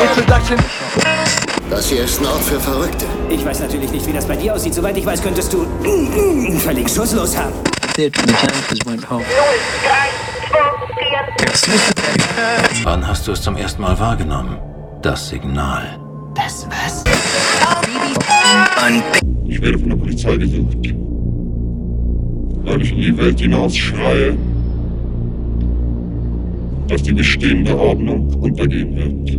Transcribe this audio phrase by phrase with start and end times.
[0.00, 0.58] Introduction.
[1.68, 3.04] Das hier ist ein Ort für Verrückte.
[3.28, 4.74] Ich weiß natürlich nicht, wie das bei dir aussieht.
[4.74, 5.66] Soweit ich weiß, könntest du
[6.58, 7.52] völlig schusslos haben.
[12.84, 14.56] Wann hast du es zum ersten Mal wahrgenommen?
[15.02, 15.98] Das Signal.
[16.34, 17.04] Das was?
[19.46, 20.94] Ich werde von der Polizei gesucht.
[22.64, 24.36] Weil ich in die Welt hinaus schreie,
[26.88, 29.38] dass die bestehende Ordnung untergehen wird.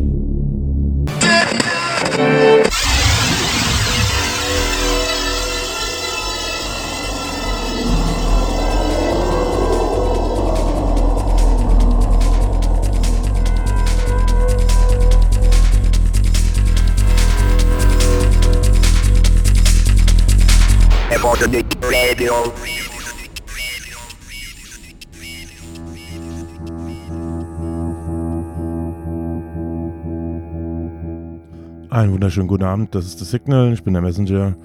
[31.94, 34.55] Einen wunderschönen guten Abend, das ist The Signal, ich bin der Messenger.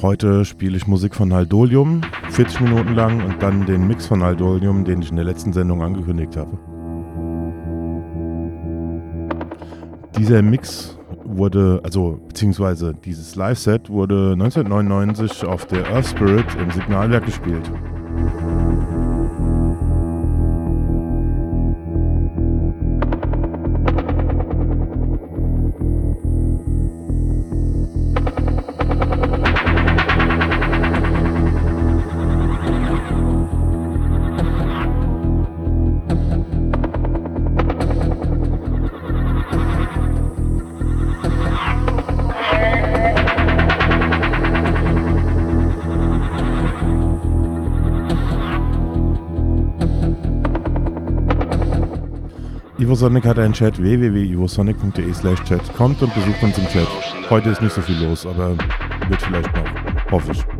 [0.00, 4.86] Heute spiele ich Musik von Haldolium, 40 Minuten lang und dann den Mix von Haldolium,
[4.86, 6.58] den ich in der letzten Sendung angekündigt habe.
[10.16, 17.26] Dieser Mix wurde, also beziehungsweise dieses Live-Set wurde 1999 auf der Earth Spirit im Signalwerk
[17.26, 17.70] gespielt.
[53.02, 55.74] Ivosonic hat einen Chat www.ivosonic.de slash chat.
[55.74, 56.86] Kommt und besucht uns im Chat.
[57.30, 58.50] Heute ist nicht so viel los, aber
[59.08, 60.12] wird vielleicht noch.
[60.12, 60.51] Hoffe ich.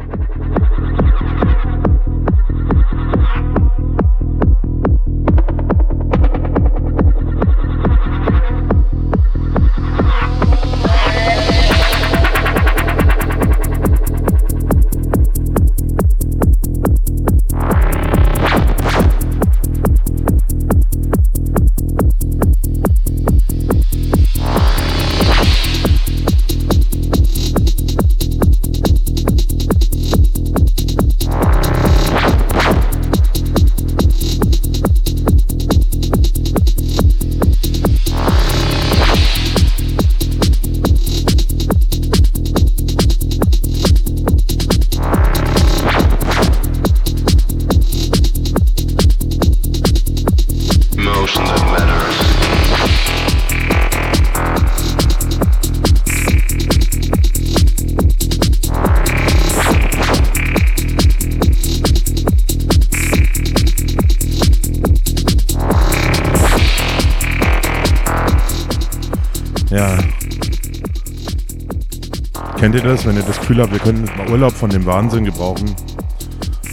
[72.72, 75.26] Kennt ihr das, wenn ihr das Gefühl habt, wir könnten mal Urlaub von dem Wahnsinn
[75.26, 75.76] gebrauchen?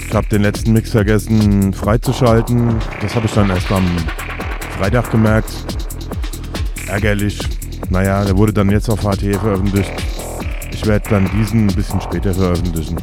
[0.07, 2.75] Ich habe den letzten Mix vergessen freizuschalten.
[3.01, 3.85] Das habe ich dann erst am
[4.77, 5.49] Freitag gemerkt.
[6.87, 7.37] Ärgerlich.
[7.89, 9.91] Naja, der wurde dann jetzt auf HT veröffentlicht.
[10.71, 12.95] Ich werde dann diesen ein bisschen später veröffentlichen.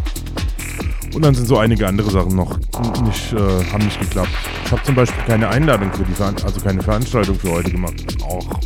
[1.14, 2.56] Und dann sind so einige andere Sachen noch
[3.04, 4.30] nicht, äh, haben nicht geklappt.
[4.64, 8.16] Ich habe zum Beispiel keine Einladung für die Veran also keine Veranstaltung für heute gemacht.
[8.22, 8.58] Auch.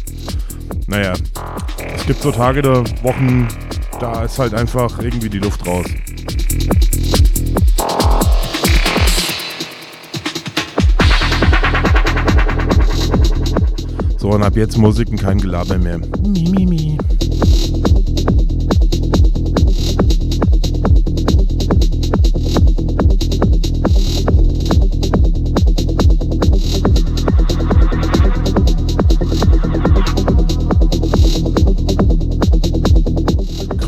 [0.86, 1.14] Naja,
[1.96, 2.62] es gibt so Tage
[3.02, 3.48] Wochen,
[4.00, 5.86] da ist halt einfach irgendwie die Luft raus.
[14.16, 15.98] So, und ab jetzt Musik und kein Gelaber mehr.
[16.22, 16.98] Mi, mi, mi.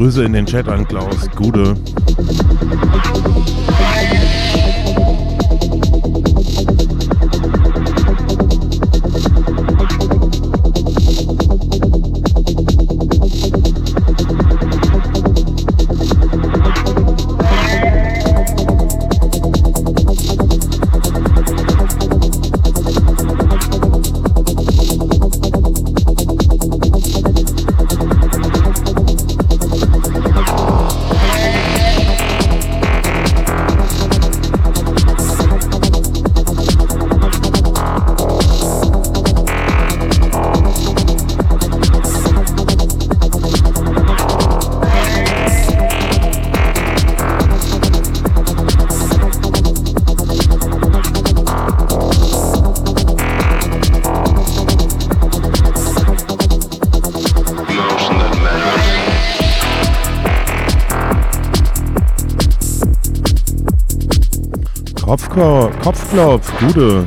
[0.02, 1.31] Grüße in den Chat an Klaus.
[1.37, 1.76] Gude.
[65.82, 67.06] Kopfklopf, Gude.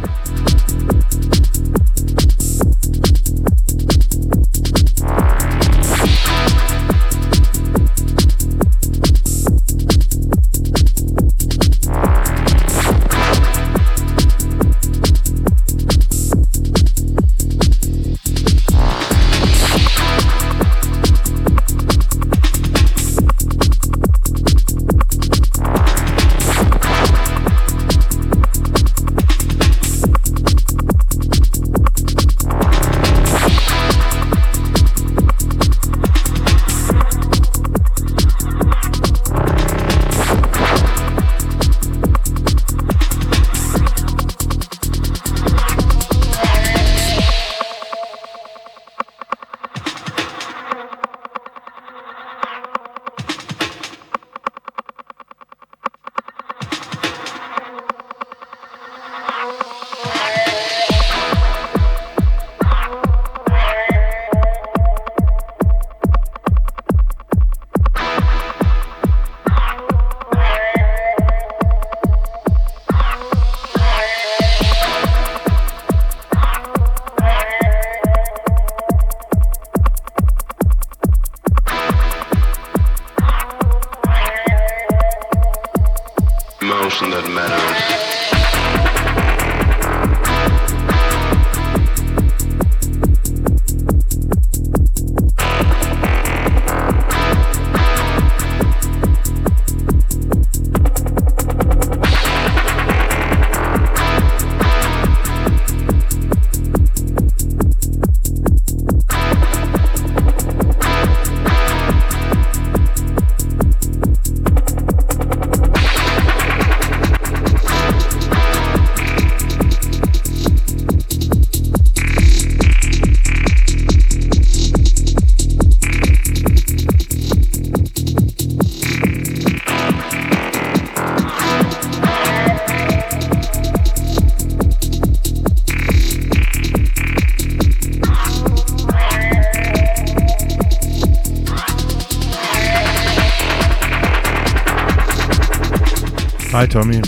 [146.67, 147.01] Tommy.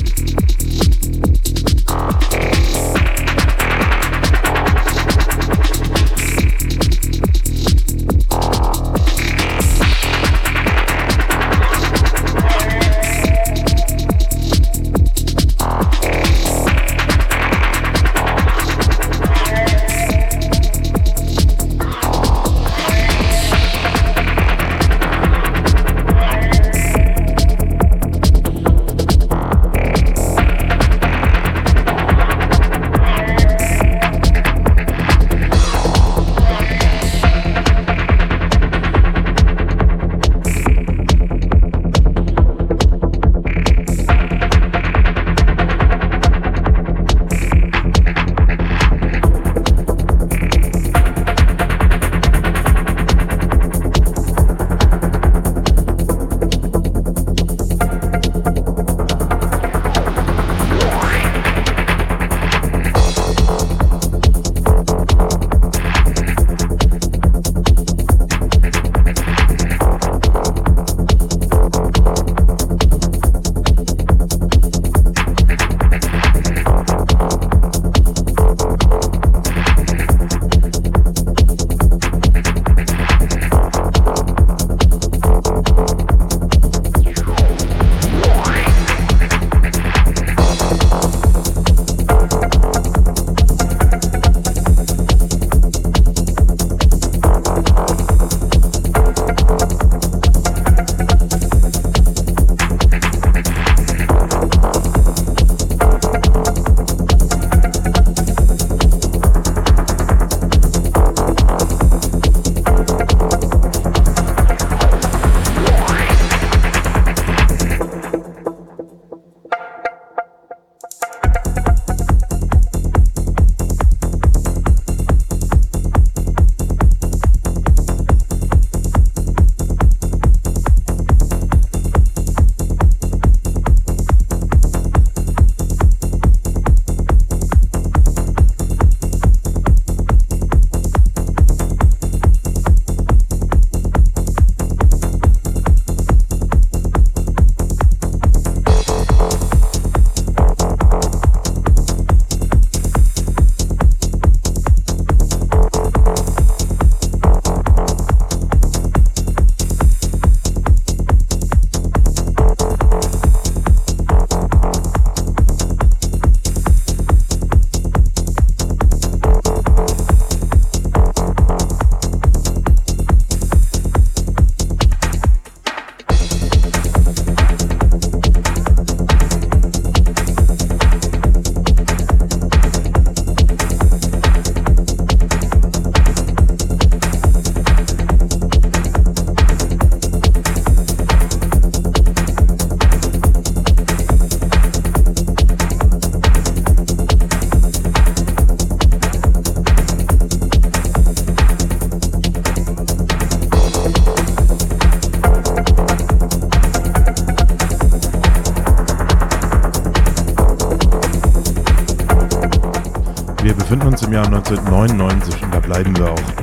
[214.18, 216.37] Jahr 1999 und da bleiben wir auch.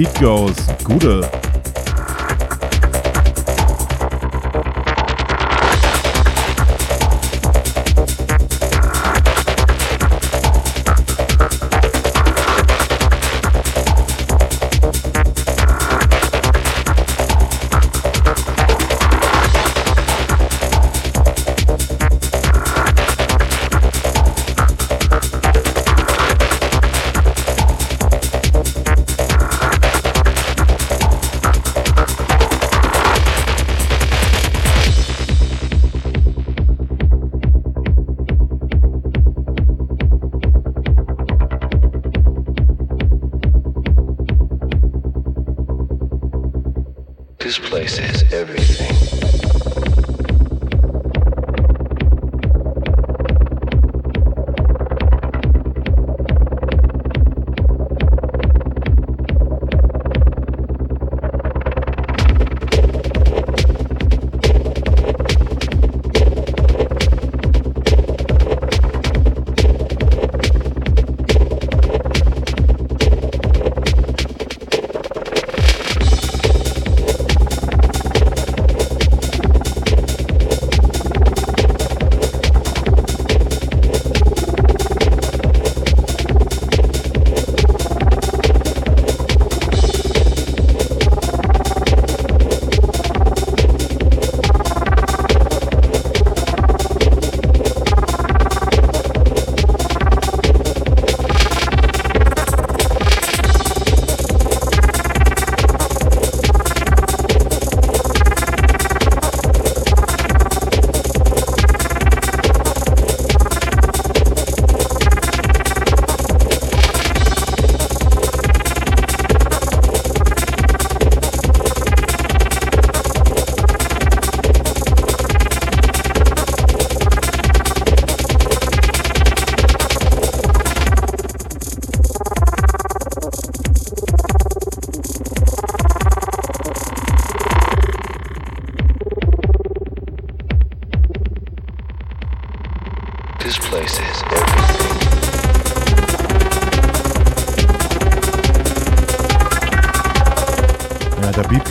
[0.00, 0.56] Beat Goes.
[0.82, 1.49] Gute.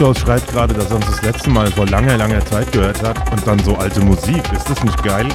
[0.09, 3.31] Beatghost schreibt gerade, dass er uns das letzte Mal vor langer, langer Zeit gehört hat
[3.31, 4.41] und dann so alte Musik.
[4.51, 5.27] Ist das nicht geil?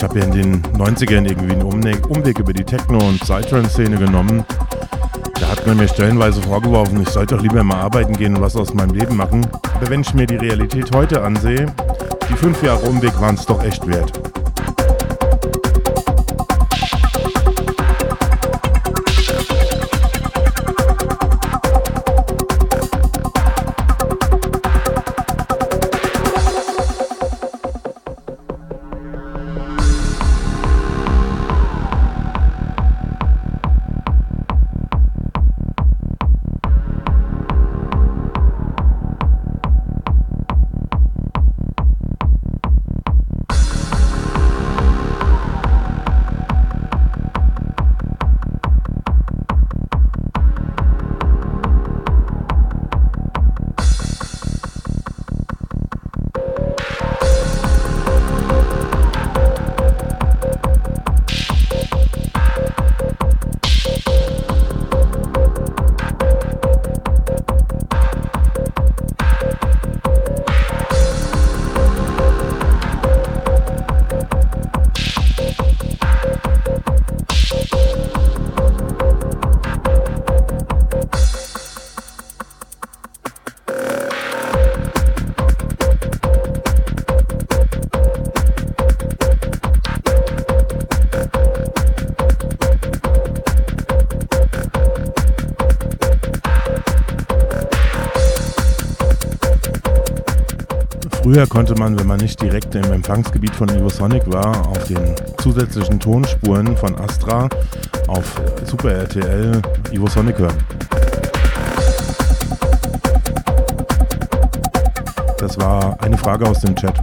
[0.00, 4.46] Ich habe ja in den 90ern irgendwie einen Umweg, über die Techno- und Psytrance-Szene genommen.
[5.38, 8.56] Da hat man mir stellenweise vorgeworfen, ich sollte doch lieber mal arbeiten gehen und was
[8.56, 9.46] aus meinem Leben machen.
[9.74, 11.66] Aber wenn ich mir die Realität heute ansehe,
[12.30, 14.29] die fünf Jahre Umweg waren es doch echt wert.
[101.32, 106.00] Früher konnte man, wenn man nicht direkt im Empfangsgebiet von Evosonic war, auf den zusätzlichen
[106.00, 107.48] Tonspuren von Astra
[108.08, 109.62] auf Super RTL
[109.92, 110.58] Evosonic hören.
[115.38, 116.94] Das war eine Frage aus dem Chat.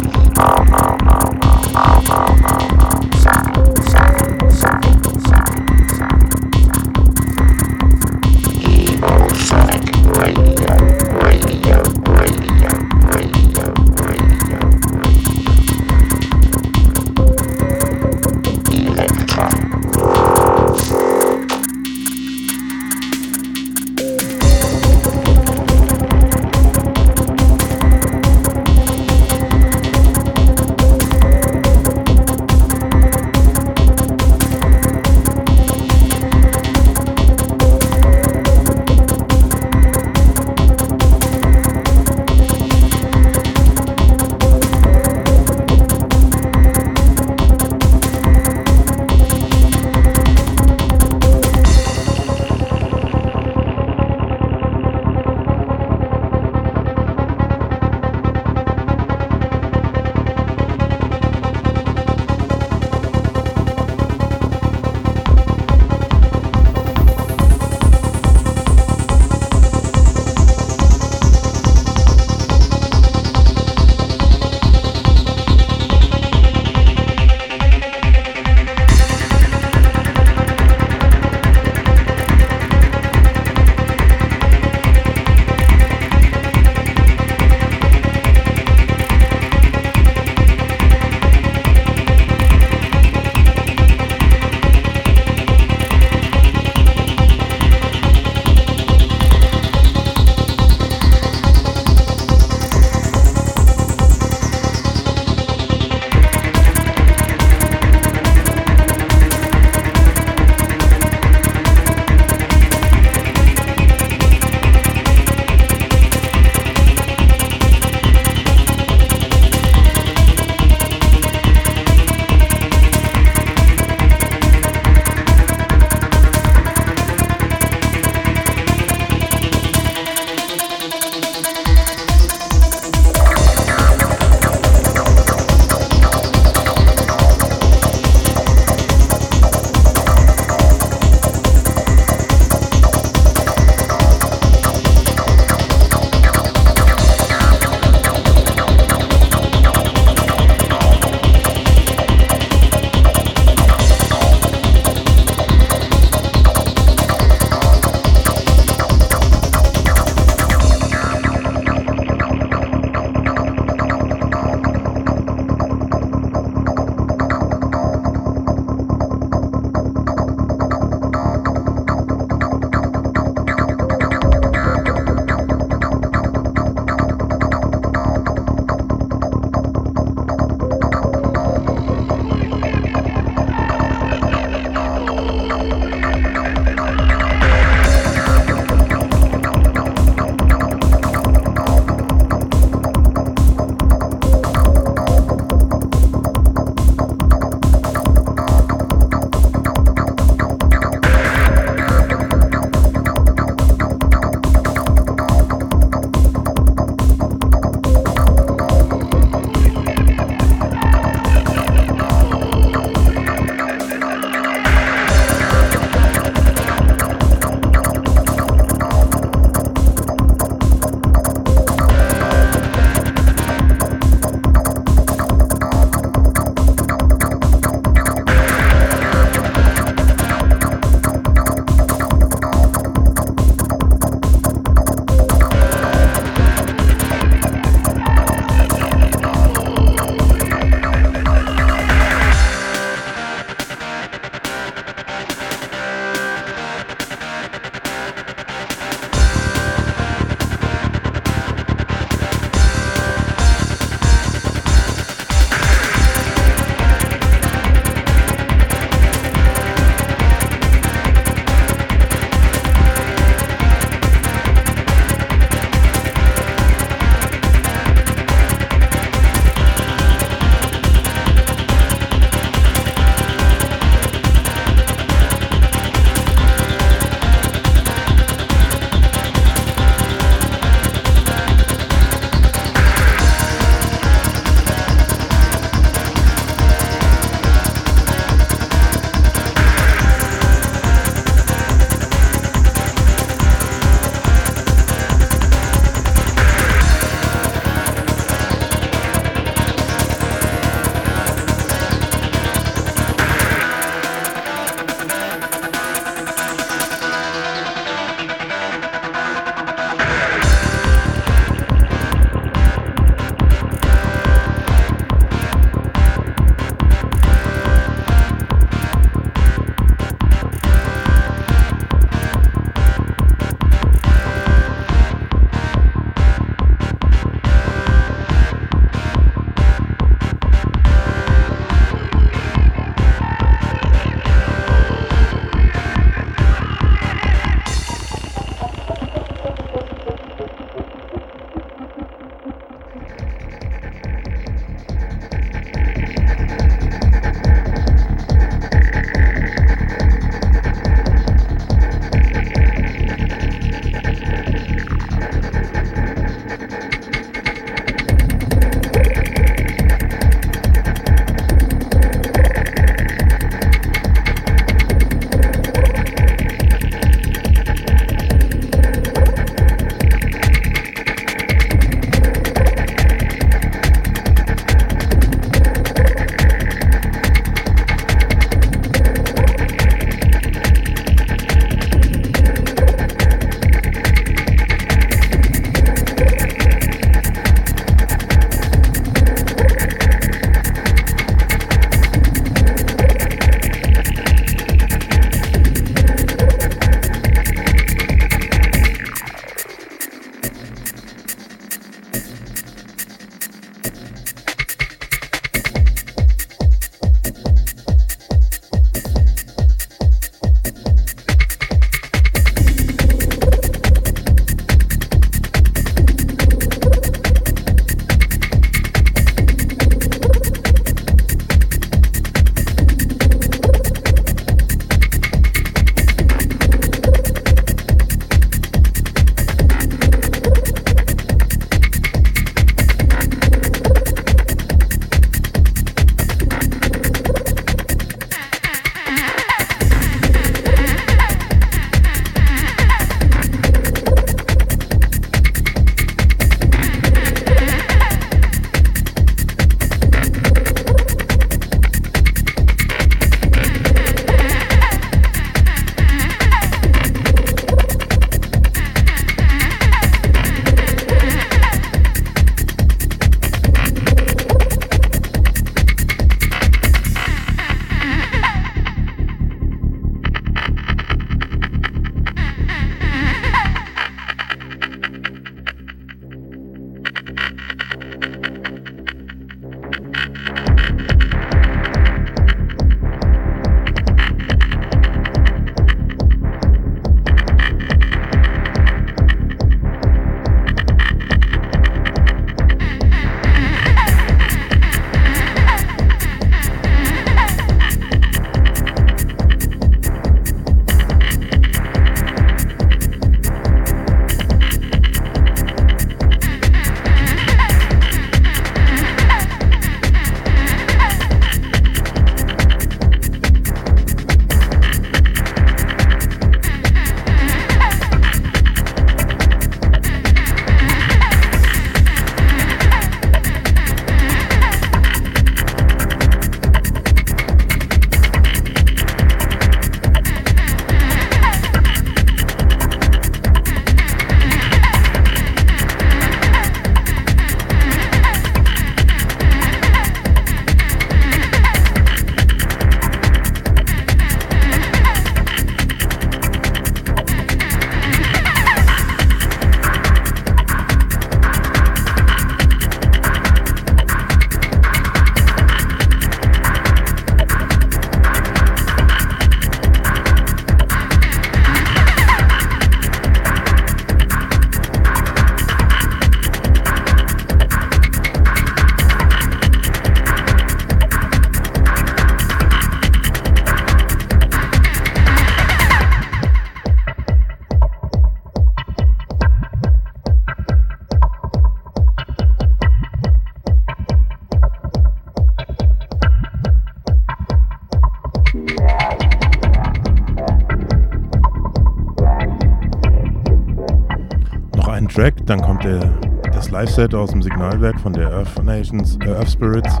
[596.96, 600.00] Live-Set aus dem Signalwerk von der Earth Nations, äh, Earth Spirits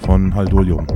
[0.00, 0.86] von Haldolium.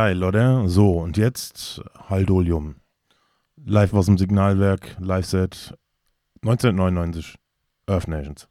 [0.00, 0.66] Geil, oder?
[0.66, 2.76] So, und jetzt Haldolium.
[3.62, 5.76] Live aus dem Signalwerk, Live-Set
[6.40, 7.36] 1999,
[7.86, 8.48] Earth Nations.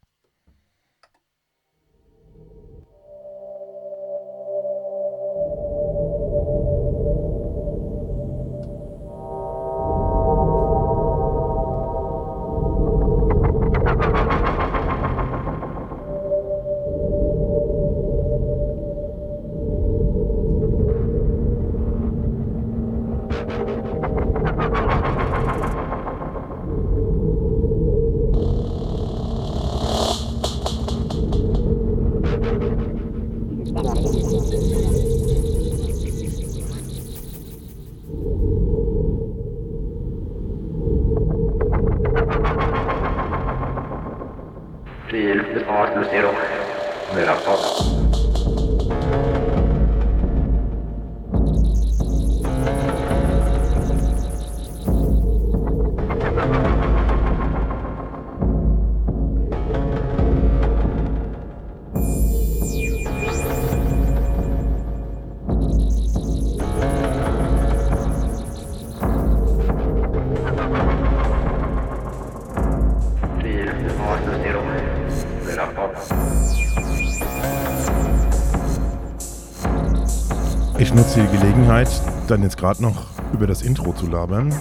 [82.60, 84.54] Gerade noch über das Intro zu labern.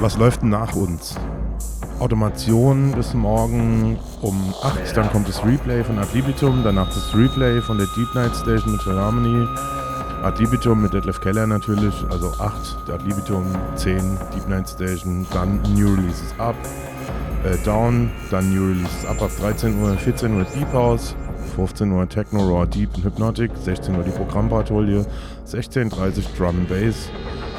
[0.00, 1.14] Was läuft denn nach uns?
[2.00, 7.60] Automation bis morgen um 8, dann kommt das Replay von Ad Libitum, danach das Replay
[7.60, 9.46] von der Deep Night Station mit Harmony,
[10.22, 13.44] Ad Libitum mit Detlef Keller natürlich, also 8 Ad Libitum,
[13.76, 13.96] 10
[14.34, 16.56] Deep Night Station, dann New Releases Up,
[17.44, 21.14] äh, Down, dann New Releases Up ab 13 Uhr, 14 Uhr Deep House,
[21.54, 25.06] 15 Uhr Techno Raw Deep und Hypnotic, 16 Uhr die Programmpatrouille,
[25.54, 27.08] 16.30 Drum and Bass,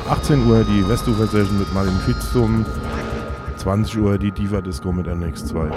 [0.09, 2.65] 18 Uhr die Westufer Session mit Martin Fitzum,
[3.55, 5.71] 20 Uhr die Diva Disco mit NX2.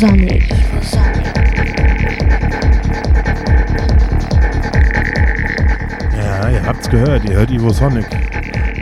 [0.00, 0.42] Sonic.
[6.16, 8.06] Ja, ihr habt's gehört, ihr hört Ivo Sonic.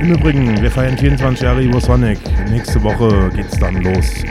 [0.00, 2.20] Im Übrigen, wir feiern 24 Jahre Ivo Sonic.
[2.48, 4.22] Nächste Woche geht's dann los.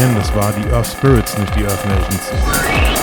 [0.00, 0.14] Korrigieren.
[0.16, 2.99] Das war die Earth Spirits, nicht die Earth Nations.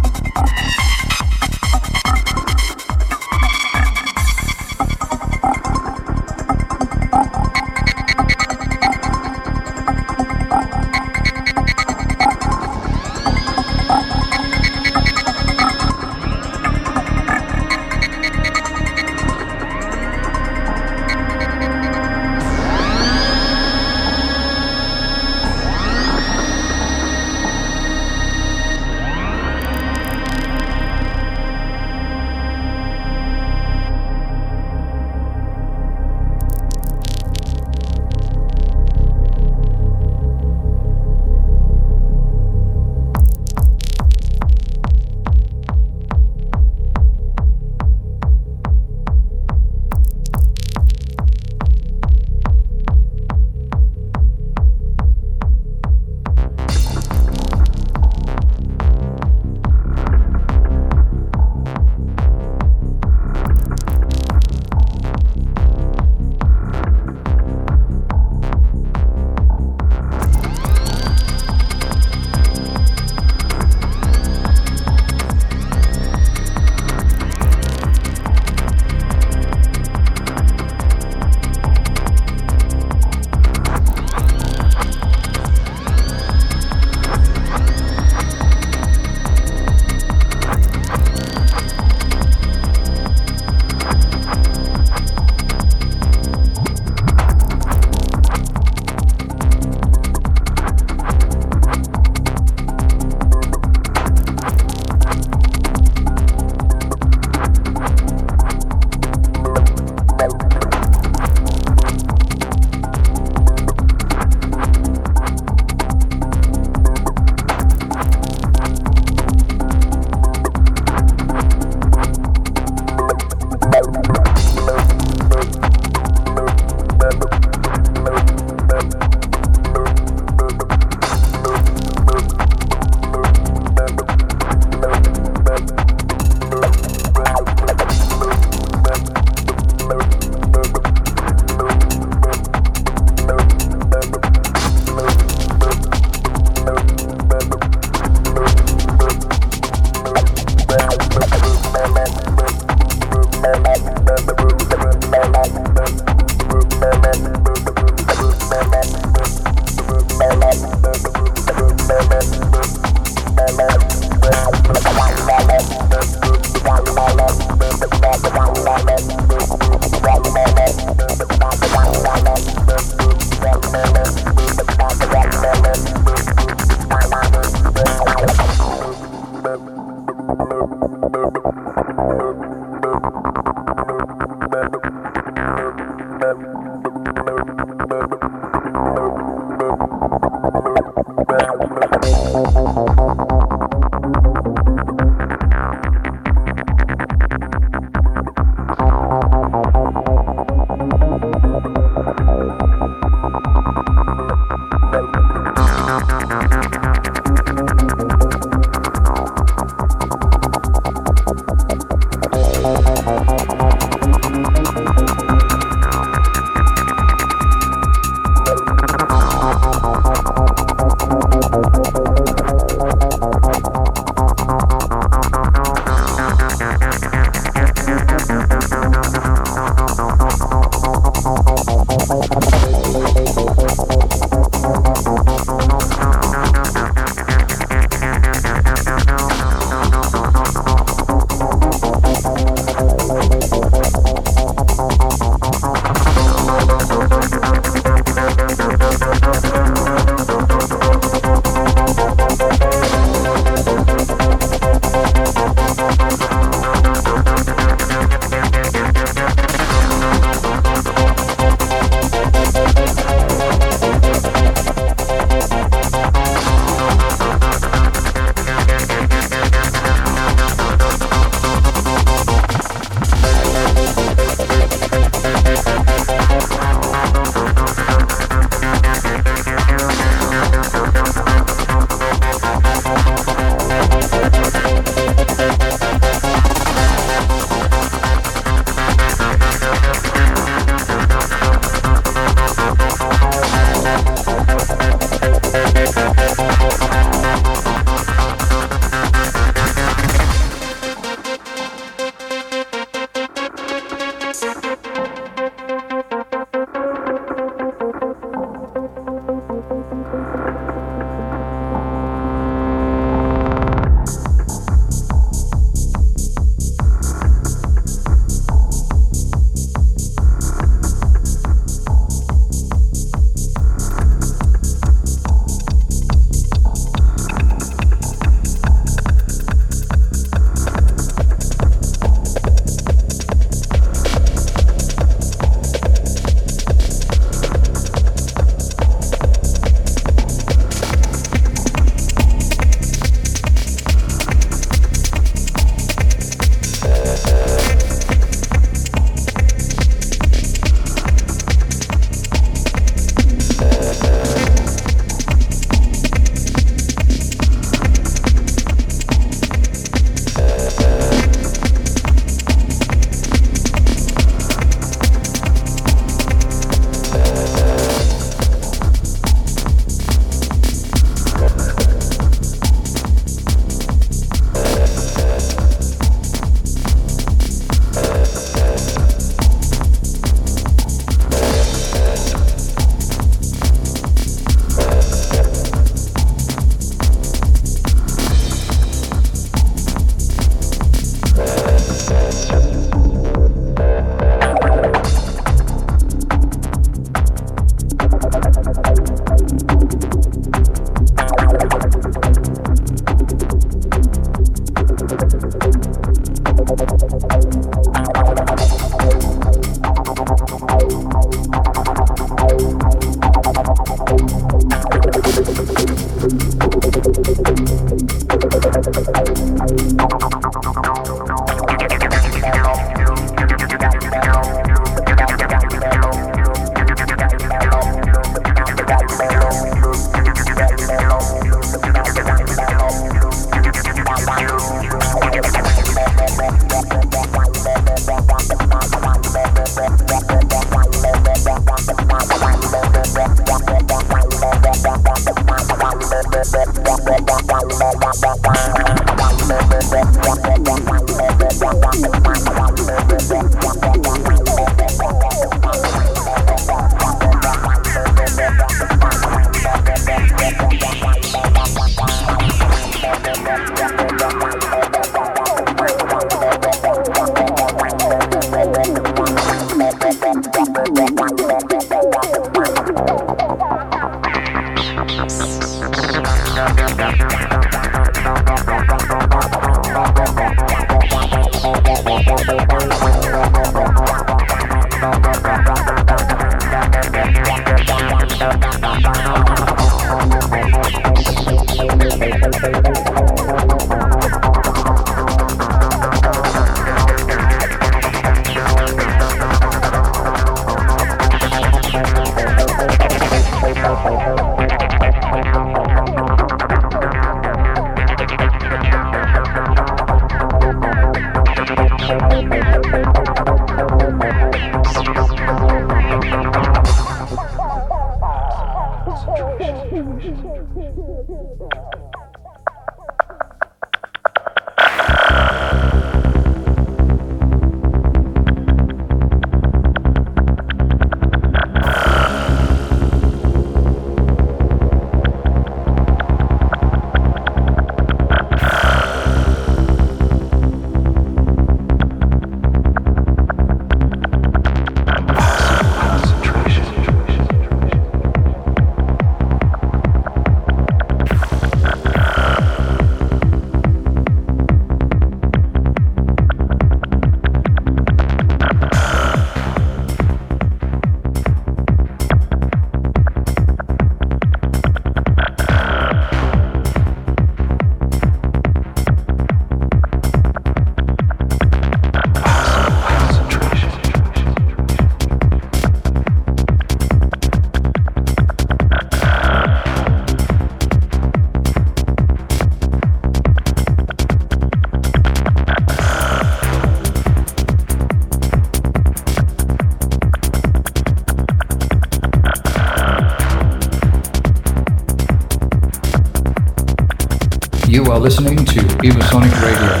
[598.21, 600.00] Listening to Evosonic Radio.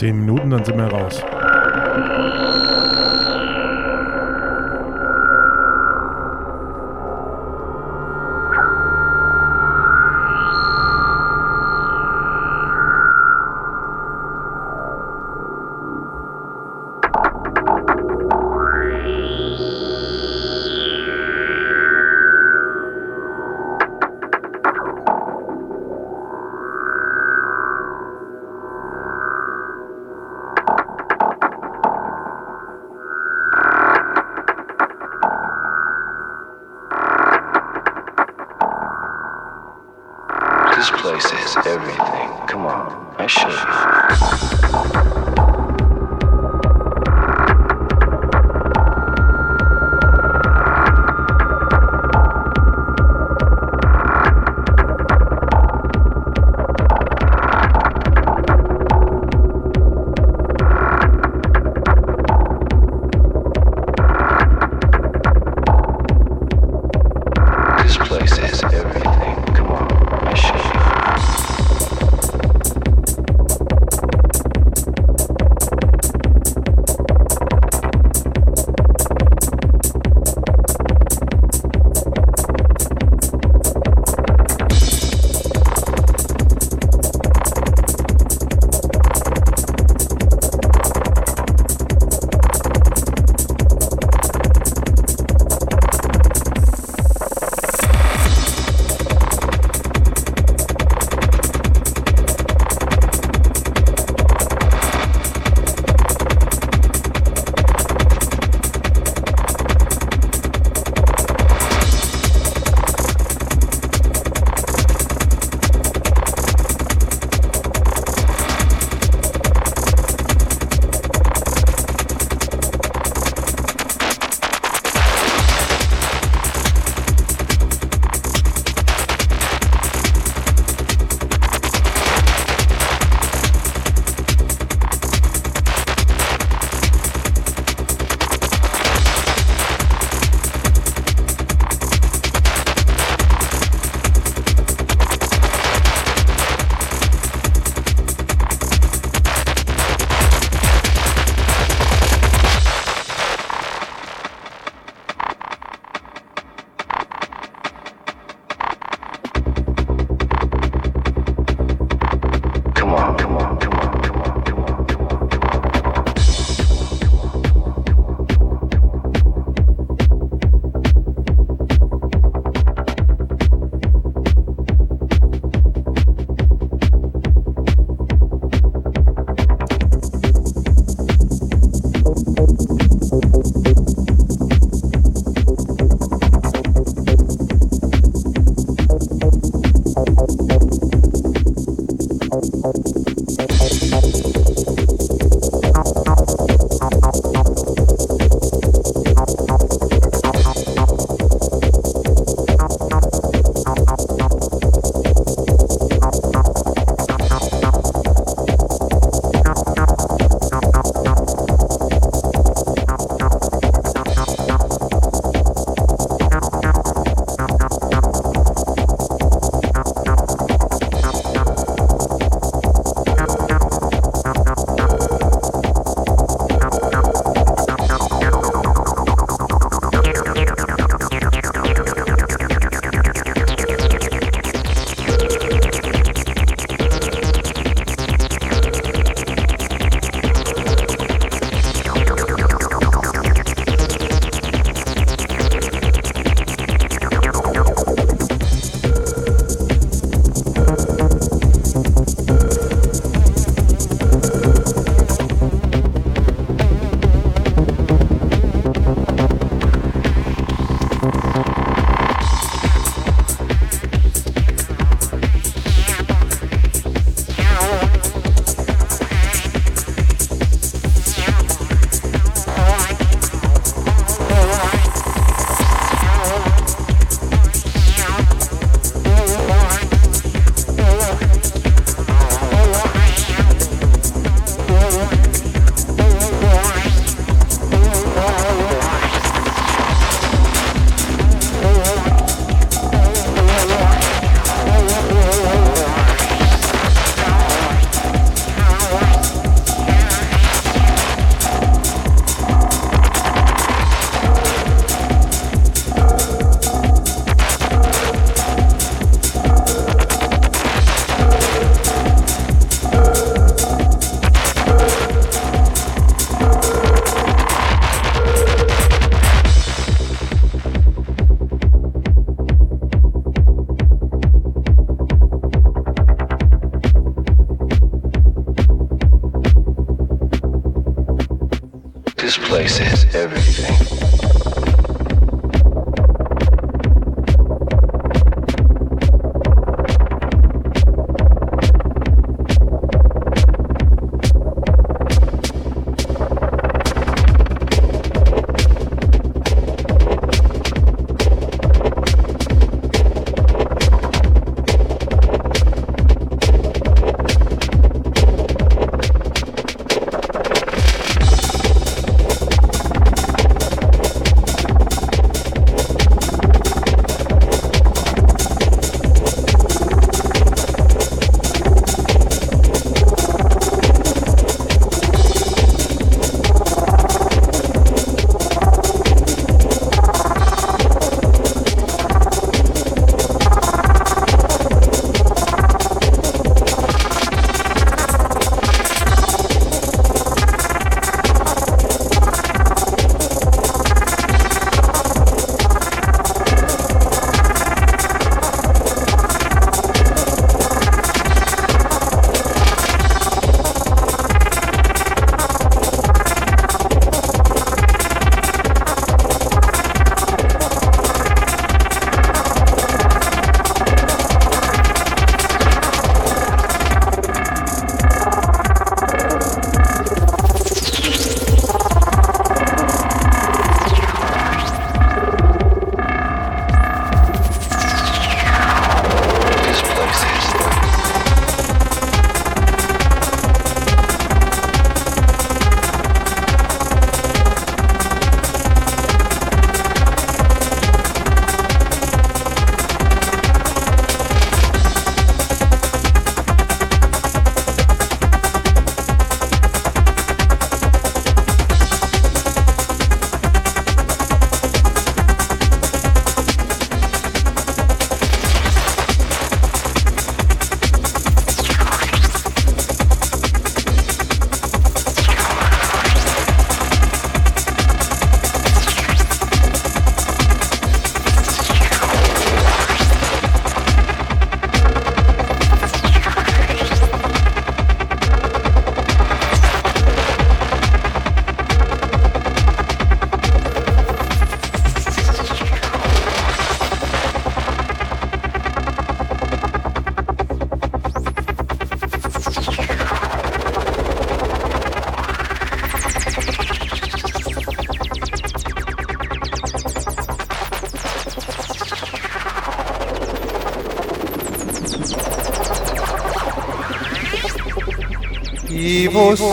[0.00, 1.22] 10 Minuten, dann sind wir raus.